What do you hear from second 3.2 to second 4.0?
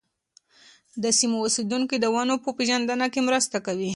مرسته کوي.